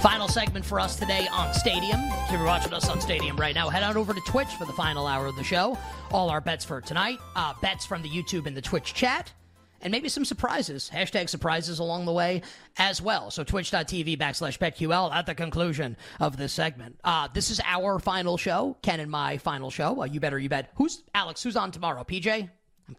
[0.00, 1.98] Final segment for us today on Stadium.
[2.00, 4.72] If you're watching us on Stadium right now, head on over to Twitch for the
[4.74, 5.76] final hour of the show.
[6.12, 9.32] All our bets for tonight, uh, bets from the YouTube and the Twitch chat,
[9.80, 12.42] and maybe some surprises, hashtag surprises along the way
[12.76, 13.32] as well.
[13.32, 17.00] So twitch.tv backslash BetQL at the conclusion of this segment.
[17.02, 20.02] Uh, this is our final show, Ken and my final show.
[20.02, 20.70] Uh, you better, you bet.
[20.76, 22.04] Who's, Alex, who's on tomorrow?
[22.04, 22.48] PJ?
[22.88, 22.96] I'm,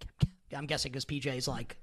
[0.53, 1.77] I'm guessing because PJ's like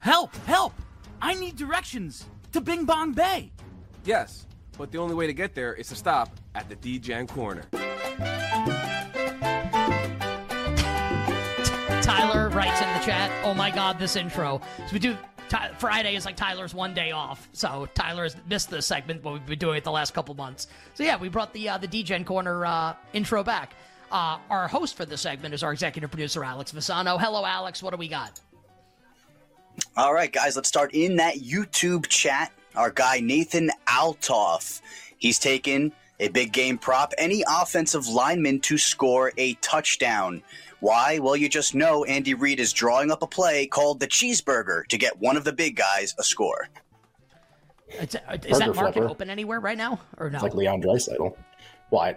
[0.00, 0.34] Help!
[0.44, 0.74] Help!
[1.20, 3.52] I need directions to Bing Bong Bay.
[4.04, 7.62] Yes, but the only way to get there is to stop at the D-Jan Corner.
[12.02, 15.16] Tyler writes in the chat, "Oh my God, this intro." So we do.
[15.78, 19.46] Friday is like Tyler's one day off, so Tyler has missed this segment, but we've
[19.46, 20.68] been doing it the last couple months.
[20.94, 23.74] So yeah, we brought the uh, the DGen Corner uh, intro back.
[24.10, 27.18] Uh, our host for this segment is our executive producer Alex Visano.
[27.18, 27.82] Hello, Alex.
[27.82, 28.40] What do we got?
[29.96, 32.52] All right, guys, let's start in that YouTube chat.
[32.74, 34.80] Our guy Nathan Altoff,
[35.18, 40.42] he's taken a big game prop, any offensive lineman to score a touchdown.
[40.80, 41.18] Why?
[41.18, 44.98] Well, you just know Andy Reid is drawing up a play called the cheeseburger to
[44.98, 46.68] get one of the big guys a score.
[47.88, 49.08] It's, uh, is that market flipper.
[49.08, 50.36] open anywhere right now, or no?
[50.36, 51.36] It's like Leon Draisaitl.
[51.90, 52.16] Why?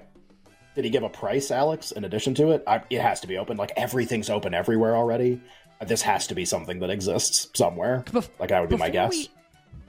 [0.75, 2.63] Did he give a price, Alex, in addition to it?
[2.65, 3.57] I, it has to be open.
[3.57, 5.41] Like everything's open everywhere already.
[5.85, 8.03] This has to be something that exists somewhere.
[8.07, 9.11] Bef- Like that would be my guess.
[9.11, 9.29] we-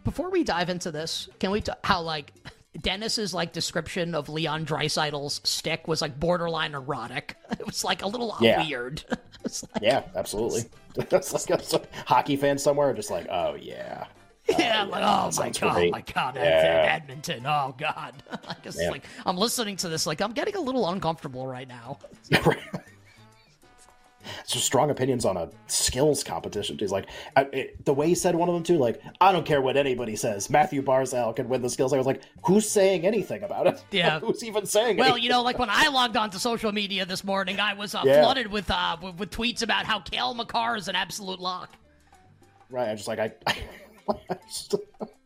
[0.04, 2.32] before we dive into this, can we talk how like
[2.82, 7.36] Dennis's like description of Leon Draisaitl's stick was like borderline erotic.
[7.58, 8.64] It was like a little Yeah.
[8.66, 9.02] weird.
[9.44, 10.62] Like- Yeah, absolutely.
[11.08, 14.06] That's like some hockey fans somewhere just like, oh yeah.
[14.48, 15.92] yeah, I'm like, oh my god, great.
[15.92, 16.98] my god, Yeah.
[17.00, 18.14] Edmonton, oh god.
[18.48, 18.90] I guess Yeah.
[18.90, 21.98] like I'm listening to this, like I'm getting a little uncomfortable right now.
[24.48, 26.78] So strong opinions on a skills competition.
[26.78, 29.44] He's like, I, it, the way he said one of them too, like, I don't
[29.44, 30.48] care what anybody says.
[30.48, 31.92] Mathew Barzal can win the skills.
[31.92, 33.82] I was like, who's saying anything about it?
[33.90, 34.20] Yeah.
[34.20, 35.24] who's even saying Well, anything?
[35.24, 38.22] you know, like when I logged onto social media this morning, I was uh, Yeah.
[38.22, 41.70] flooded with, uh, with with tweets about how Cale Makar is an absolute lock.
[42.70, 42.88] Right.
[42.88, 43.32] I'm just like, I.
[43.48, 43.56] I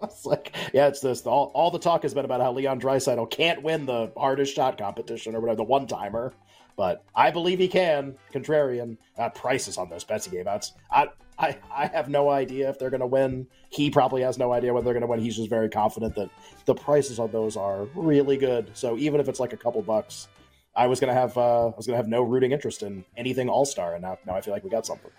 [0.03, 1.26] it's like, yeah, it's this.
[1.26, 4.78] All, all the talk has been about how Leon Draisaitl can't win the hardest shot
[4.78, 6.32] competition or whatever, the one timer.
[6.80, 8.14] But I believe he can.
[8.32, 8.96] Contrarian.
[9.18, 10.72] Uh, prices on those bets he gave out.
[10.91, 11.08] I,
[11.38, 13.46] I, I have no idea if they're going to win.
[13.68, 15.20] He probably has no idea whether they're going to win.
[15.20, 16.30] He's just very confident that
[16.64, 18.70] the prices on those are really good.
[18.72, 20.28] So even if it's like a couple bucks,
[20.74, 23.66] I was gonna have uh, I was gonna have no rooting interest in anything All
[23.66, 25.10] Star, and now now I feel like we got something.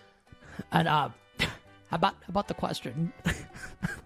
[0.71, 1.09] And uh,
[1.91, 3.13] about about the question?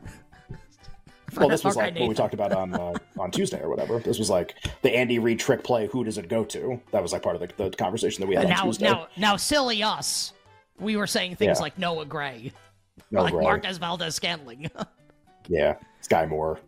[1.40, 4.00] Well, this was like what we talked about on uh, on Tuesday or whatever.
[4.00, 5.88] This was like the Andy Reid trick play.
[5.88, 6.80] Who does it go to?
[6.92, 8.86] That was like part of the, the conversation that we had on now, Tuesday.
[8.86, 10.34] now, now, silly us.
[10.80, 11.62] We were saying things Yeah.
[11.64, 12.52] like Noah Gray,
[13.12, 13.44] No, or like right.
[13.44, 14.70] Marquez Valdes Scantling.
[15.48, 16.60] Yeah, Sky Moore.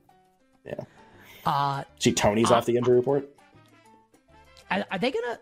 [0.63, 0.75] Yeah.
[1.47, 3.27] uh, See, Toney's Uh, off the injury report.
[4.69, 5.39] are, are they gonna?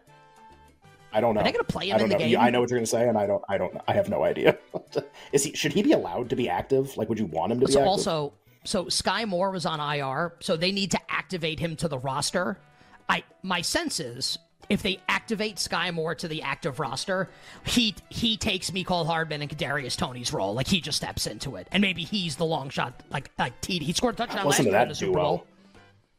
[1.11, 1.41] I don't know.
[1.41, 2.19] Are they gonna play him I don't in the know.
[2.19, 2.29] game?
[2.31, 3.43] You- I know what you're gonna say, and I don't.
[3.49, 3.75] I don't.
[3.87, 4.57] I have no idea.
[5.33, 5.53] Is he?
[5.53, 6.95] Should he be allowed to be active?
[6.97, 7.89] Like, would you want him to be So active?
[7.89, 8.33] also,
[8.65, 12.57] so Sky Moore was on IR, so they need to activate him to the roster.
[13.07, 14.37] I my sense is
[14.69, 17.29] if they activate Sky Moore to the active roster,
[17.65, 20.53] he he takes Mecole Hardman and Kadarius Toney's role.
[20.53, 23.03] Like he just steps into it, and maybe he's the long shot.
[23.09, 25.23] Like like TD, he scored a touchdown last to year in the Super duo.
[25.23, 25.47] Bowl.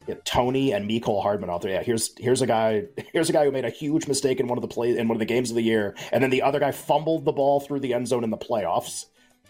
[0.06, 1.72] Yeah, Toney and Mecole Hardman out there.
[1.72, 4.56] Yeah, here's here's a guy here's a guy who made a huge mistake in one
[4.56, 6.60] of the play in one of the games of the year, and then the other
[6.60, 9.06] guy fumbled the ball through the end zone in the playoffs.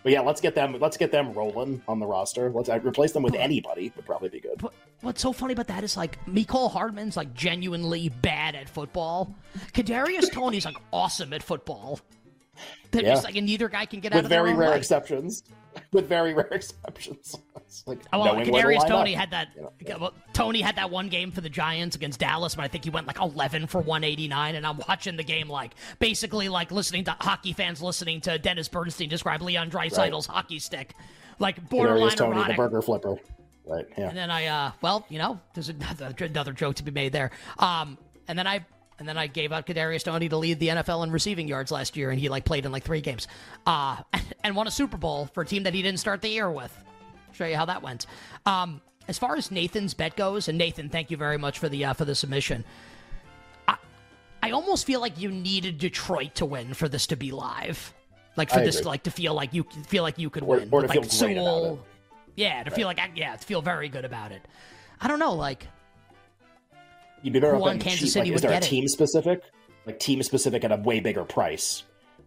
[0.07, 2.49] But yeah, let's get them let's get them rolling on the roster.
[2.49, 4.57] Let's uh, replace them with anybody would probably be good.
[4.59, 9.35] But what's so funny about that is like Mecole Hardman's like genuinely bad at football.
[9.73, 11.99] Kadarius Toney's like awesome at football.
[12.93, 13.15] They're Yeah.
[13.15, 14.77] just like, and neither guy can get out of very rare way.
[14.77, 15.43] exceptions.
[15.93, 17.37] With very rare exceptions.
[17.57, 19.21] It's like Oh, well, Kadarius Toney up.
[19.21, 19.49] had that.
[19.57, 22.69] You know, well, Toney had that one game for the Giants against Dallas, but I
[22.69, 24.55] think he went like 11 for 189.
[24.55, 28.69] And I'm watching the game like basically like listening to hockey fans listening to Dennis
[28.69, 30.95] Bernstein describe Leon Draisaitl's hockey stick,
[31.39, 33.17] like borderline Kadarius Toney, the burger flipper.
[33.67, 33.87] Right.
[33.99, 34.09] Yeah.
[34.09, 37.33] And then I, uh, well, you know, there's another, another joke to be made there.
[37.59, 37.99] Um,
[38.29, 38.65] and then I,
[38.99, 41.97] and then I gave out Kadarius Toney to lead the NFL in receiving yards last
[41.97, 43.29] year, and he like played in like three games,
[43.67, 43.97] uh,
[44.45, 46.77] and won a Super Bowl for a team that he didn't start the year with.
[47.33, 48.07] Show you how that went.
[48.47, 51.85] Um, as far as Nathan's bet goes, and Nathan, thank you very much for the
[51.85, 52.65] uh, for the submission.
[53.69, 53.77] I,
[54.43, 57.93] I almost feel like you needed Detroit to win for this to be live,
[58.37, 58.89] like for I this agree.
[58.91, 61.09] like to feel like you feel like you could Or- win, or to feel like
[61.09, 61.79] about Sewell, it.
[62.41, 64.43] yeah, to feel like yeah, to feel very good about it.
[65.01, 65.69] I don't know, like
[67.23, 68.69] You'd be better off on Kansas cheap- City like, is there a get it?
[68.69, 69.43] team specific?
[69.85, 71.85] Like team specific at a way bigger price.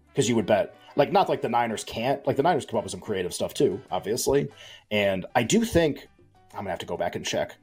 [0.08, 2.26] Because you would bet like not like the Niners can't.
[2.28, 4.50] Like the Niners come up with some creative stuff too, obviously.
[4.92, 6.08] And I do think
[6.54, 7.56] I'm gonna have to go back and check.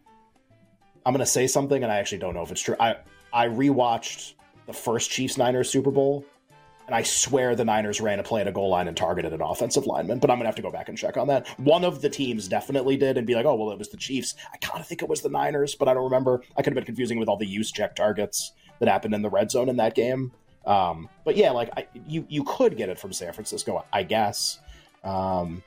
[1.04, 2.76] I'm gonna say something and I actually don't know if it's true.
[2.80, 2.96] I
[3.32, 4.34] I rewatched
[4.66, 6.24] the first Chiefs Niners Super Bowl,
[6.86, 9.42] and I swear the Niners ran a play at a goal line and targeted an
[9.42, 11.46] offensive lineman, but I'm gonna have to go back and check on that.
[11.58, 14.34] One of the teams definitely did and be like, oh well, it was the Chiefs.
[14.52, 16.42] I kind of think it was the Niners, but I don't remember.
[16.56, 19.50] I could have been confusing with all the Juszczyk targets that happened in the red
[19.50, 20.32] zone in that game.
[20.64, 24.58] Um, but yeah, like I, you you could get it from San Francisco, I guess.
[25.04, 25.62] Um,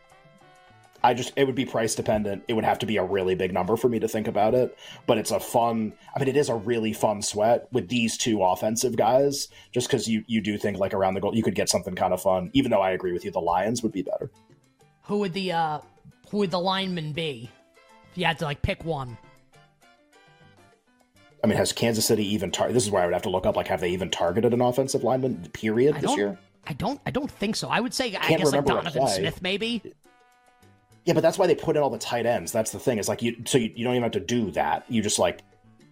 [1.04, 2.44] I just it would be price dependent.
[2.48, 4.78] It would have to be a really big number for me to think about it.
[5.08, 5.94] But it's a fun.
[6.16, 9.48] I mean, it is a really fun sweat with these two offensive guys.
[9.72, 12.14] Just because you you do think like around the goal, you could get something kind
[12.14, 12.50] of fun.
[12.54, 14.30] Even though I agree with you, the Lions would be better.
[15.04, 15.80] who would the uh
[16.30, 17.50] who would the lineman be?
[18.12, 19.18] If you had to like pick one.
[21.44, 23.46] I mean, has Kansas City even tar- This is where I would have to look
[23.46, 23.56] up.
[23.56, 25.48] Like, have they even targeted an offensive lineman?
[25.54, 25.96] Period.
[26.02, 26.38] This year.
[26.68, 27.70] I don't I don't think so.
[27.70, 29.08] I would say I Can't guess like remember Donovan.
[29.08, 29.82] Smith maybe.
[31.10, 32.52] Yeah, but that's why they put in all the tight ends.
[32.52, 33.00] That's the thing.
[33.00, 34.86] Is like you, so you, you don't even have to do that.
[34.90, 35.42] You just like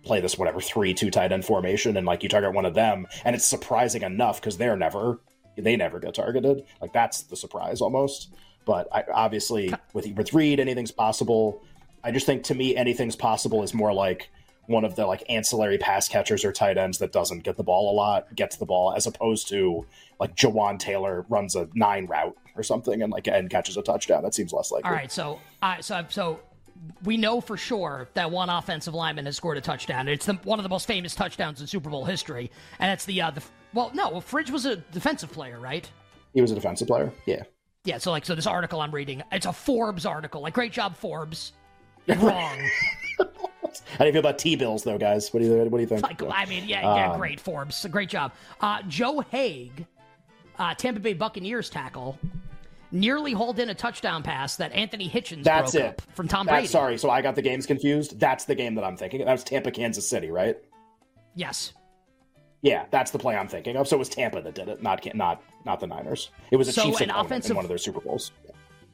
[0.04, 3.08] play this whatever three two tight end formation, and like you target one of them,
[3.26, 5.20] and it's surprising enough because they're never
[5.56, 6.66] they never get targeted.
[6.80, 8.32] Like that's the surprise almost.
[8.64, 11.64] But I, obviously with with Reid, anything's possible.
[12.04, 14.30] I just think to me, anything's possible is more like
[14.68, 17.92] one of the like ancillary pass catchers or tight ends that doesn't get the ball
[17.92, 19.84] a lot gets the ball, as opposed to
[20.20, 24.24] like Jawaan Taylor runs a nine route or something and like and catches a touchdown.
[24.24, 24.90] That seems less likely.
[24.90, 26.40] All right, so uh, so so
[27.04, 30.08] we know for sure that one offensive lineman has scored a touchdown.
[30.08, 33.22] It's the, one of the most famous touchdowns in Super Bowl history, and it's the
[33.22, 33.44] uh, the
[33.74, 35.90] well, no, well, Fridge was a defensive player, right?
[36.34, 37.12] He was a defensive player.
[37.26, 37.44] Yeah.
[37.84, 40.42] Yeah, so like so this article I'm reading, it's a Forbes article.
[40.42, 41.54] Like great job Forbes.
[42.08, 42.58] Wrong.
[43.20, 45.34] How do you feel about T bills though, guys?
[45.34, 46.02] What do you what do you think?
[46.02, 47.86] Like I mean, yeah, yeah, Um, great Forbes.
[47.90, 48.34] Great job.
[48.62, 49.86] Uh, Joe Haeg,
[50.60, 52.18] uh, Tampa Bay Buccaneers tackle,
[52.92, 55.88] nearly hauled in a touchdown pass that Anthony Hitchens That's broke it.
[55.90, 56.68] up from Tom That's Brady.
[56.68, 56.98] sorry.
[56.98, 58.20] So I got the games confused.
[58.20, 59.24] That's the game that I'm thinking.
[59.26, 60.58] That was Tampa, Kansas City, right?
[61.36, 61.74] Yes.
[62.62, 63.88] Yeah, that's the play I'm thinking of.
[63.88, 66.32] So it was Tampa that did it, not not not the Niners.
[66.52, 68.32] It was a So Chiefs an offensive- in one of their Super Bowls.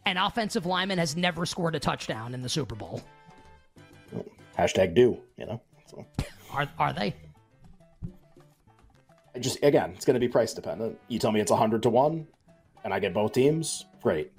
[0.06, 3.02] An offensive lineman has never scored a touchdown in the Super Bowl.
[4.60, 5.62] Hashtag do you know?
[5.88, 6.06] So
[6.52, 7.16] Are are they?
[9.36, 11.00] I just again, it's going to be price dependent.
[11.08, 12.28] You tell me it's hundred to one,
[12.84, 14.32] and I get both teams, great.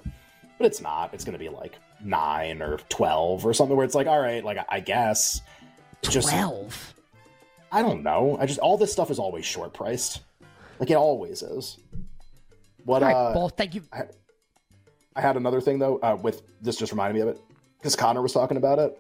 [0.59, 1.13] But it's not.
[1.13, 4.45] It's going to be like nine or twelve or something where it's like, all right,
[4.45, 5.41] like I- I guess.
[6.03, 6.95] Just Twelve.
[7.73, 8.37] I don't know.
[8.39, 10.21] I just all this stuff is always short priced.
[10.79, 11.79] Like it always is.
[12.85, 13.83] What All right, uh well, thank you.
[15.17, 17.41] I had another thing though, uh, with this just reminded me of it.
[17.79, 18.99] Because Connor was talking about it.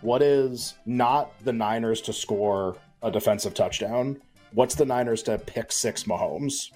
[0.00, 4.20] What is not the Niners to score a defensive touchdown?
[4.52, 6.70] What's the Niners to pick six Mahomes?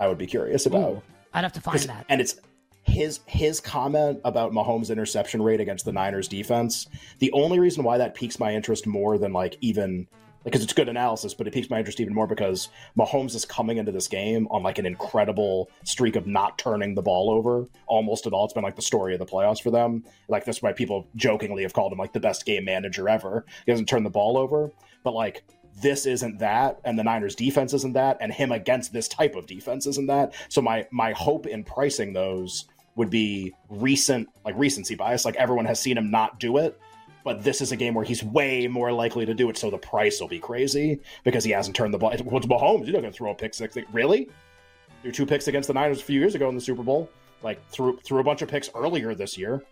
[0.00, 0.90] I would be curious about.
[0.96, 1.02] Ooh,
[1.34, 2.06] I'd have to find that.
[2.08, 2.36] And it's
[2.84, 6.86] his his comment about Mahomes' interception rate against the Niners defense.
[7.18, 10.06] The only reason why that piques my interest more than like even
[10.44, 13.78] because it's good analysis, but it piques my interest even more because Mahomes is coming
[13.78, 18.26] into this game on like an incredible streak of not turning the ball over almost
[18.26, 18.44] at all.
[18.44, 20.04] It's been like the story of the playoffs for them.
[20.28, 23.46] Like that's why people jokingly have called him like the best game manager ever.
[23.64, 24.70] He doesn't turn the ball over,
[25.02, 25.44] but like
[25.80, 29.46] this isn't that, and the Niners defense isn't that, and him against this type of
[29.46, 30.34] defense isn't that.
[30.48, 32.66] So my my hope in pricing those
[32.96, 35.24] would be recent, like recency bias.
[35.24, 36.78] Like everyone has seen him not do it,
[37.24, 39.56] but this is a game where he's way more likely to do it.
[39.56, 42.14] So the price will be crazy because he hasn't turned the ball.
[42.24, 42.84] What's Mahomes?
[42.84, 43.76] You're not going to throw a pick six.
[43.92, 44.28] Really?
[45.02, 47.10] Your two picks against the Niners a few years ago in the Super Bowl,
[47.42, 49.62] like threw threw a bunch of picks earlier this year.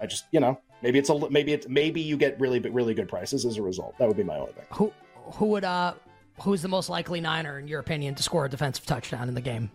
[0.00, 3.08] I just, you know, maybe it's a maybe it's maybe you get really really good
[3.08, 3.96] prices as a result.
[3.98, 4.64] That would be my only thing.
[4.72, 4.92] Who
[5.36, 5.94] who would uh
[6.40, 9.40] who's the most likely Niner in your opinion to score a defensive touchdown in the
[9.40, 9.70] game?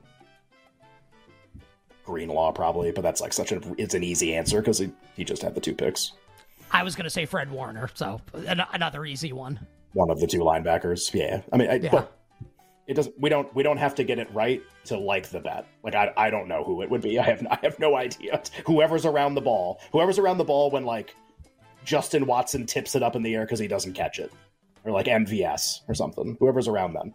[2.05, 5.41] Greenlaw probably, but that's like such a it's an easy answer because he, he just
[5.41, 6.11] had the two picks.
[6.71, 9.59] I was going to say Fred Warner, so an- another easy one.
[9.93, 11.13] One of the two linebackers.
[11.13, 11.89] Yeah, I mean, I, Yeah.
[11.91, 12.11] but
[12.85, 13.19] it doesn't.
[13.19, 13.53] We don't.
[13.55, 15.65] We don't have to get it right to like the bet.
[15.83, 17.17] Like I, I don't know who it would be.
[17.17, 17.45] I have.
[17.49, 18.41] I have no idea.
[18.67, 19.79] Whoever's around the ball.
[19.91, 21.15] Whoever's around the ball when like
[21.85, 24.31] Justin Watson tips it up in the air because he doesn't catch it,
[24.85, 26.37] or like MVS or something.
[26.39, 27.13] Whoever's around them.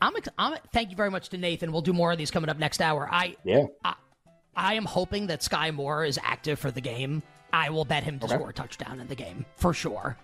[0.00, 1.72] I'm, ex- I'm thank you very much to Nathan.
[1.72, 3.08] We'll do more of these coming up next hour.
[3.10, 3.64] I Yeah.
[4.58, 7.22] I am hoping that Sky Moore is active for the game.
[7.52, 8.34] I will bet him to Okay.
[8.36, 10.16] score a touchdown in the game for sure.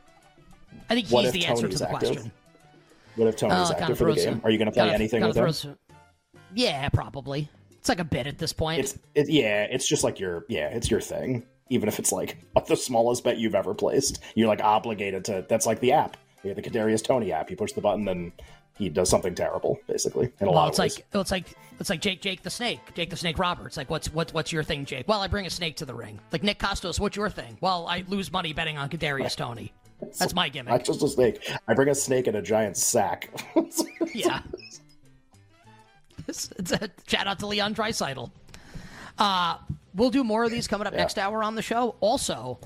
[0.88, 2.11] I think What he's the answer to the active?
[2.12, 2.33] question.
[3.16, 4.25] What if Toney's Oh, uh, active for the game?
[4.25, 5.78] some- Are you going to play kinda- anything kinda with him?
[6.54, 7.50] Yeah, probably.
[7.73, 8.81] It's like a bit at this point.
[8.81, 11.45] It's it, yeah, it's just like your yeah, it's your thing.
[11.69, 12.38] Even if it's like
[12.69, 15.45] the smallest bet you've ever placed, you're like obligated to.
[15.49, 16.16] That's like the app.
[16.50, 17.50] Have the Kadarius Toney app.
[17.50, 18.32] You push the button and
[18.75, 20.32] he does something terrible, basically.
[20.40, 20.96] In a well, lot it's of ways.
[20.96, 21.46] like it's like
[21.78, 23.76] it's like Jake Jake the Snake, Jake the Snake Roberts.
[23.76, 25.06] Like, what's what's what's your thing, Jake?
[25.08, 26.18] Well, I bring a snake to the ring.
[26.32, 27.56] Like Nick Kostos, what's your thing?
[27.61, 29.72] Well, I lose money betting on Kadarius Toney.
[30.18, 30.84] That's my not gimmick.
[30.84, 31.49] just a snake.
[31.68, 33.30] I bring a snake in a giant sack.
[34.14, 34.42] Yeah.
[36.28, 38.30] it's, it's a shout out to Leon Draisaitl.
[39.18, 39.56] Uh,
[39.94, 41.94] we'll do more of these coming up next hour on the show.
[42.00, 42.58] Also,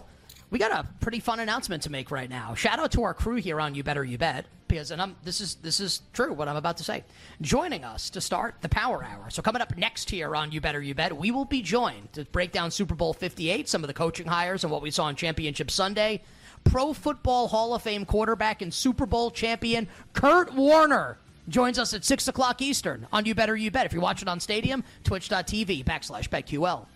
[0.50, 2.54] we got a pretty fun announcement to make right now.
[2.54, 5.40] Shout out to our crew here on You Better You Bet because and I'm this
[5.40, 7.04] is this is true what I'm about to say.
[7.40, 9.30] Joining us to start the Power Hour.
[9.30, 12.24] So coming up next here on You Better You Bet, we will be joined to
[12.26, 15.16] break down Super Bowl 58, some of the coaching hires and what we saw on
[15.16, 16.22] Championship Sunday.
[16.64, 22.04] Pro Football Hall of Fame quarterback and Super Bowl champion Kurt Warner joins us at
[22.04, 23.86] 6 o'clock Eastern on You Better You Bet.
[23.86, 26.86] If you're watching on Stadium, twitch.tv backslash BetQL.